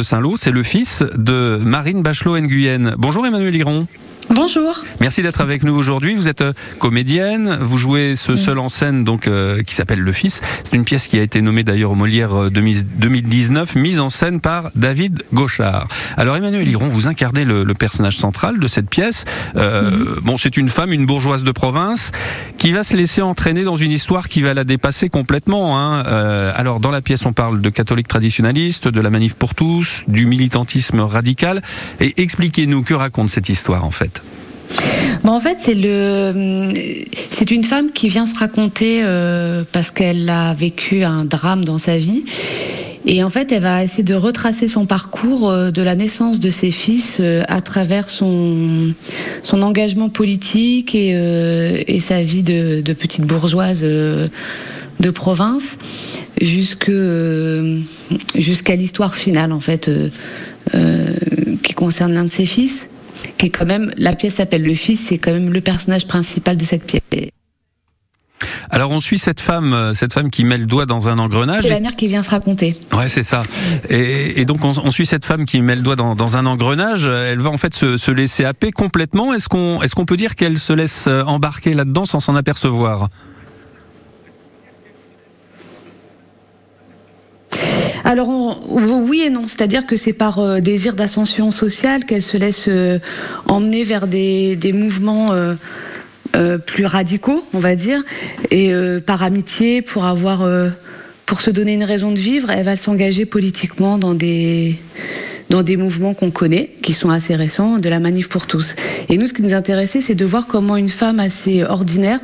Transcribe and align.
Saint-Lô, 0.00 0.36
c'est 0.36 0.52
le 0.52 0.62
fils 0.62 1.02
de 1.16 1.58
Marine 1.60 2.02
Bachelot-Nguyen. 2.02 2.94
Bonjour 2.96 3.26
Emmanuel 3.26 3.52
Liron. 3.52 3.88
Bonjour. 4.40 4.84
Merci 5.00 5.20
d'être 5.22 5.40
avec 5.40 5.64
nous 5.64 5.74
aujourd'hui. 5.74 6.14
Vous 6.14 6.28
êtes 6.28 6.42
euh, 6.42 6.52
comédienne, 6.78 7.58
vous 7.60 7.76
jouez 7.76 8.14
ce 8.14 8.36
seul 8.36 8.60
en 8.60 8.68
scène 8.68 9.02
donc 9.02 9.26
euh, 9.26 9.64
qui 9.64 9.74
s'appelle 9.74 9.98
Le 9.98 10.12
Fils. 10.12 10.42
C'est 10.62 10.76
une 10.76 10.84
pièce 10.84 11.08
qui 11.08 11.18
a 11.18 11.22
été 11.22 11.42
nommée 11.42 11.64
d'ailleurs 11.64 11.90
au 11.90 11.96
Molière 11.96 12.48
2019, 12.48 13.76
euh, 13.76 13.80
mise 13.80 13.98
en 13.98 14.10
scène 14.10 14.40
par 14.40 14.70
David 14.76 15.24
Gauchard. 15.34 15.88
Alors 16.16 16.36
Emmanuel 16.36 16.62
Liron, 16.62 16.86
vous 16.86 17.08
incarnez 17.08 17.44
le, 17.44 17.64
personnage 17.74 18.16
central 18.16 18.60
de 18.60 18.66
cette 18.68 18.88
pièce. 18.88 19.24
Bon, 20.22 20.36
c'est 20.36 20.56
une 20.56 20.68
femme, 20.68 20.92
une 20.92 21.06
bourgeoise 21.06 21.42
de 21.42 21.52
province, 21.52 22.12
qui 22.58 22.70
va 22.70 22.84
se 22.84 22.96
laisser 22.96 23.22
entraîner 23.22 23.64
dans 23.64 23.76
une 23.76 23.90
histoire 23.90 24.28
qui 24.28 24.40
va 24.40 24.54
la 24.54 24.64
dépasser 24.64 25.08
complètement. 25.08 25.78
Hein. 25.78 26.02
alors 26.54 26.80
dans 26.80 26.90
la 26.90 27.00
pièce, 27.00 27.26
on 27.26 27.32
parle 27.32 27.60
de 27.60 27.70
catholiques 27.70 28.08
traditionnalistes, 28.08 28.88
de 28.88 29.00
la 29.00 29.10
manif 29.10 29.34
pour 29.34 29.54
tous, 29.54 30.04
du 30.08 30.26
militantisme 30.26 31.00
radical. 31.00 31.62
Et 32.00 32.20
expliquez-nous 32.20 32.82
que 32.82 32.94
raconte 32.94 33.30
cette 33.30 33.48
histoire 33.48 33.84
en 33.84 33.90
fait? 33.90 34.22
Bon, 35.24 35.32
en 35.32 35.40
fait, 35.40 35.58
c'est 35.60 35.74
le, 35.74 36.72
c'est 37.30 37.50
une 37.50 37.64
femme 37.64 37.90
qui 37.92 38.08
vient 38.08 38.26
se 38.26 38.38
raconter 38.38 39.00
euh, 39.02 39.62
parce 39.72 39.90
qu'elle 39.90 40.28
a 40.30 40.54
vécu 40.54 41.02
un 41.04 41.24
drame 41.24 41.64
dans 41.64 41.78
sa 41.78 41.98
vie. 41.98 42.24
Et 43.06 43.22
en 43.22 43.30
fait, 43.30 43.52
elle 43.52 43.62
va 43.62 43.82
essayer 43.82 44.02
de 44.02 44.14
retracer 44.14 44.68
son 44.68 44.86
parcours 44.86 45.50
euh, 45.50 45.70
de 45.70 45.82
la 45.82 45.94
naissance 45.94 46.40
de 46.40 46.50
ses 46.50 46.70
fils 46.70 47.18
euh, 47.20 47.42
à 47.48 47.60
travers 47.60 48.10
son, 48.10 48.94
son 49.42 49.62
engagement 49.62 50.08
politique 50.08 50.94
et, 50.94 51.10
et 51.86 52.00
sa 52.00 52.22
vie 52.22 52.42
de, 52.42 52.82
petite 52.92 53.24
bourgeoise 53.24 53.82
de 53.82 55.10
province 55.10 55.78
jusqu'à 56.40 56.96
l'histoire 58.76 59.14
finale, 59.14 59.52
en 59.52 59.60
fait, 59.60 59.90
qui 61.62 61.74
concerne 61.74 62.14
l'un 62.14 62.24
de 62.24 62.32
ses 62.32 62.46
fils 62.46 62.88
qui 63.38 63.50
quand 63.50 63.66
même, 63.66 63.92
la 63.96 64.14
pièce 64.14 64.34
s'appelle 64.34 64.62
Le 64.62 64.74
Fils, 64.74 65.06
c'est 65.08 65.18
quand 65.18 65.32
même 65.32 65.52
le 65.52 65.60
personnage 65.60 66.06
principal 66.06 66.56
de 66.56 66.64
cette 66.64 66.84
pièce. 66.84 67.30
Alors 68.70 68.90
on 68.90 69.00
suit 69.00 69.18
cette 69.18 69.40
femme, 69.40 69.72
euh, 69.72 69.92
cette 69.94 70.12
femme 70.12 70.30
qui 70.30 70.44
met 70.44 70.58
le 70.58 70.66
doigt 70.66 70.86
dans 70.86 71.08
un 71.08 71.18
engrenage. 71.18 71.62
C'est 71.62 71.70
la 71.70 71.80
mère 71.80 71.96
qui 71.96 72.06
vient 72.06 72.22
se 72.22 72.30
raconter. 72.30 72.76
Ouais, 72.92 73.08
c'est 73.08 73.22
ça. 73.22 73.42
Et, 73.88 74.44
donc 74.44 74.62
on, 74.62 74.90
suit 74.90 75.06
cette 75.06 75.24
femme 75.24 75.44
qui 75.44 75.60
met 75.60 75.74
le 75.74 75.82
doigt 75.82 75.96
dans, 75.96 76.36
un 76.36 76.46
engrenage. 76.46 77.06
Elle 77.06 77.40
va 77.40 77.50
en 77.50 77.58
fait 77.58 77.74
se, 77.74 78.10
laisser 78.10 78.44
happer 78.44 78.70
complètement. 78.70 79.34
Est-ce 79.34 79.48
qu'on 79.48 79.80
est-ce 79.82 79.94
qu'on 79.94 80.04
peut 80.04 80.16
dire 80.16 80.34
qu'elle 80.34 80.58
se 80.58 80.72
laisse 80.72 81.06
euh, 81.08 81.22
embarquer 81.24 81.74
là-dedans 81.74 82.04
sans 82.04 82.20
s'en 82.20 82.36
apercevoir? 82.36 83.08
Alors 88.08 88.30
oui 88.30 89.20
et 89.20 89.28
non, 89.28 89.46
c'est-à-dire 89.46 89.84
que 89.84 89.94
c'est 89.98 90.14
par 90.14 90.38
euh, 90.38 90.60
désir 90.60 90.94
d'ascension 90.94 91.50
sociale 91.50 92.06
qu'elle 92.06 92.22
se 92.22 92.38
laisse 92.38 92.64
euh, 92.66 93.00
emmener 93.48 93.84
vers 93.84 94.06
des, 94.06 94.56
mouvements 94.72 95.26
euh, 95.30 96.56
plus 96.56 96.86
radicaux, 96.86 97.44
on 97.52 97.58
va 97.58 97.74
dire, 97.76 98.02
et 98.50 98.72
par 99.04 99.22
amitié 99.22 99.82
pour 99.82 100.06
avoir, 100.06 100.48
pour 101.26 101.42
se 101.42 101.50
donner 101.50 101.74
une 101.74 101.84
raison 101.84 102.10
de 102.10 102.18
vivre, 102.18 102.50
elle 102.50 102.64
va 102.64 102.76
s'engager 102.76 103.26
politiquement 103.26 103.98
dans 103.98 104.14
des 104.14 104.76
dans 105.50 105.62
des 105.62 105.76
mouvements 105.76 106.14
qu'on 106.14 106.30
connaît, 106.30 106.70
qui 106.82 106.94
sont 106.94 107.10
assez 107.10 107.34
récents, 107.34 107.78
de 107.78 107.88
la 107.90 108.00
manif 108.00 108.28
pour 108.28 108.46
tous. 108.46 108.74
Et 109.10 109.18
nous, 109.18 109.26
ce 109.26 109.34
qui 109.34 109.42
nous 109.42 109.54
intéressait, 109.54 110.00
c'est 110.00 110.14
de 110.14 110.24
voir 110.24 110.46
comment 110.46 110.76
une 110.76 110.90
femme 110.90 111.20
assez 111.20 111.62
ordinaire 111.62 112.20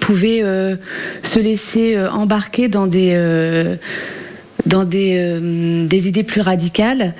pouvait 0.00 0.42
se 1.22 1.38
laisser 1.38 1.98
embarquer 1.98 2.68
dans 2.68 2.86
des 2.86 3.14
dans 4.66 4.84
des, 4.84 5.16
euh, 5.18 5.86
des 5.86 6.08
idées 6.08 6.22
plus 6.22 6.40
radicales 6.40 7.14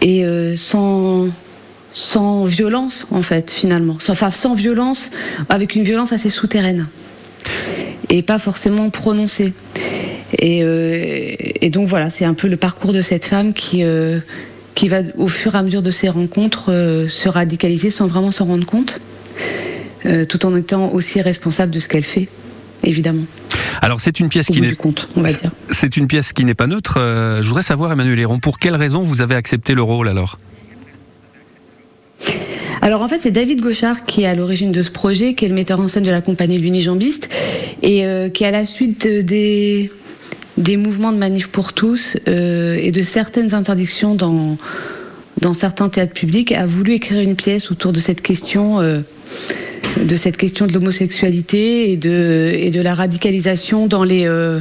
et 0.00 0.24
euh, 0.24 0.56
sans 0.56 2.44
violence 2.44 3.06
en 3.10 3.22
fait 3.22 3.50
finalement, 3.50 3.96
enfin 4.08 4.30
sans 4.30 4.54
violence, 4.54 5.10
avec 5.48 5.74
une 5.74 5.84
violence 5.84 6.12
assez 6.12 6.30
souterraine 6.30 6.88
et 8.08 8.22
pas 8.22 8.38
forcément 8.38 8.90
prononcée. 8.90 9.52
Et, 10.38 10.60
euh, 10.62 11.34
donc 11.70 11.86
voilà, 11.86 12.10
c'est 12.10 12.24
un 12.24 12.34
peu 12.34 12.48
le 12.48 12.56
parcours 12.56 12.92
de 12.92 13.02
cette 13.02 13.24
femme 13.24 13.52
qui 13.52 13.84
qui 14.74 14.88
va 14.88 15.00
au 15.18 15.28
fur 15.28 15.54
et 15.54 15.58
à 15.58 15.62
mesure 15.62 15.82
de 15.82 15.90
ses 15.90 16.08
rencontres 16.08 16.70
se 17.08 17.28
radicaliser 17.28 17.90
sans 17.90 18.06
vraiment 18.06 18.32
s'en 18.32 18.46
rendre 18.46 18.66
compte, 18.66 19.00
tout 20.28 20.46
en 20.46 20.56
étant 20.56 20.90
aussi 20.92 21.20
responsable 21.20 21.72
de 21.72 21.78
ce 21.78 21.88
qu'elle 21.88 22.04
fait, 22.04 22.28
évidemment. 22.82 23.24
Alors 23.82 24.00
c'est 24.00 24.20
une 24.20 24.28
pièce 24.28 24.46
qui 24.46 24.60
n'est 24.60 24.76
C'est 25.70 25.96
une 25.96 26.06
pièce 26.06 26.32
qui 26.32 26.44
n'est 26.44 26.54
pas 26.54 26.68
neutre. 26.68 26.98
Euh, 26.98 27.42
je 27.42 27.48
voudrais 27.48 27.64
savoir 27.64 27.90
Emmanuel 27.90 28.16
Héron, 28.16 28.38
pour 28.38 28.60
quelle 28.60 28.76
raison 28.76 29.02
vous 29.02 29.22
avez 29.22 29.34
accepté 29.34 29.74
le 29.74 29.82
rôle 29.82 30.08
alors? 30.08 30.38
Alors 32.80 33.02
en 33.02 33.08
fait, 33.08 33.18
c'est 33.18 33.32
David 33.32 33.60
Gauchard 33.60 34.06
qui 34.06 34.22
est 34.22 34.26
à 34.26 34.36
l'origine 34.36 34.70
de 34.70 34.84
ce 34.84 34.90
projet, 34.90 35.34
qui 35.34 35.46
est 35.46 35.48
le 35.48 35.54
metteur 35.54 35.80
en 35.80 35.88
scène 35.88 36.04
de 36.04 36.10
la 36.12 36.20
compagnie 36.20 36.58
L'Unijambiste, 36.58 37.28
et 37.82 38.06
euh, 38.06 38.28
qui 38.28 38.44
à 38.44 38.52
la 38.52 38.66
suite 38.66 39.08
des, 39.08 39.90
des 40.58 40.76
mouvements 40.76 41.10
de 41.10 41.18
manif 41.18 41.48
pour 41.48 41.72
tous 41.72 42.16
euh, 42.28 42.78
et 42.80 42.92
de 42.92 43.02
certaines 43.02 43.52
interdictions 43.52 44.14
dans, 44.14 44.58
dans 45.40 45.54
certains 45.54 45.88
théâtres 45.88 46.14
publics, 46.14 46.52
a 46.52 46.66
voulu 46.66 46.92
écrire 46.92 47.20
une 47.20 47.34
pièce 47.34 47.72
autour 47.72 47.92
de 47.92 47.98
cette 47.98 48.22
question 48.22 48.80
de 50.00 50.16
cette 50.16 50.36
question 50.36 50.66
de 50.66 50.72
l'homosexualité 50.72 51.92
et 51.92 51.96
de, 51.96 52.52
et 52.54 52.70
de 52.70 52.80
la 52.80 52.94
radicalisation 52.94 53.86
dans 53.86 54.04
les, 54.04 54.26
euh, 54.26 54.60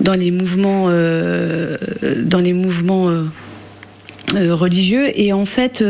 dans 0.00 0.14
les 0.14 0.30
mouvements, 0.30 0.86
euh, 0.88 1.76
dans 2.24 2.40
les 2.40 2.52
mouvements 2.52 3.08
euh, 3.08 4.54
religieux. 4.54 5.10
Et 5.18 5.32
en 5.32 5.44
fait, 5.44 5.84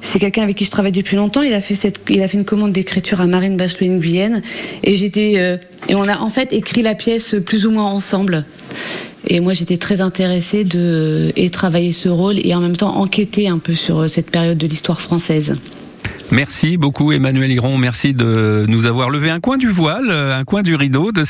c'est 0.00 0.18
quelqu'un 0.18 0.42
avec 0.42 0.56
qui 0.56 0.64
je 0.64 0.70
travaille 0.70 0.92
depuis 0.92 1.16
longtemps. 1.16 1.42
Il 1.42 1.52
a 1.52 1.60
fait, 1.60 1.74
cette, 1.74 1.98
il 2.08 2.22
a 2.22 2.28
fait 2.28 2.38
une 2.38 2.44
commande 2.44 2.72
d'écriture 2.72 3.20
à 3.20 3.26
Marine 3.26 3.56
Bachelot-Nguyen. 3.56 4.42
Et, 4.82 4.96
j'étais, 4.96 5.58
et 5.88 5.94
on 5.94 6.04
a 6.04 6.18
en 6.18 6.30
fait 6.30 6.52
écrit 6.52 6.82
la 6.82 6.94
pièce 6.94 7.36
plus 7.44 7.66
ou 7.66 7.70
moins 7.70 7.84
ensemble. 7.84 8.44
Et 9.28 9.40
moi, 9.40 9.52
j'étais 9.52 9.76
très 9.76 10.00
intéressée 10.00 10.64
de 10.64 11.32
et 11.36 11.50
travailler 11.50 11.92
ce 11.92 12.08
rôle 12.08 12.36
et 12.38 12.54
en 12.54 12.60
même 12.60 12.76
temps 12.76 12.96
enquêter 12.96 13.48
un 13.48 13.58
peu 13.58 13.74
sur 13.74 14.08
cette 14.08 14.30
période 14.30 14.56
de 14.56 14.66
l'histoire 14.66 15.00
française. 15.00 15.56
Merci 16.32 16.76
beaucoup 16.76 17.12
Emmanuel 17.12 17.52
Hiron, 17.52 17.78
merci 17.78 18.12
de 18.12 18.64
nous 18.68 18.86
avoir 18.86 19.10
levé 19.10 19.30
un 19.30 19.40
coin 19.40 19.56
du 19.56 19.68
voile, 19.68 20.10
un 20.10 20.44
coin 20.44 20.62
du 20.62 20.74
rideau 20.74 21.12
de 21.12 21.24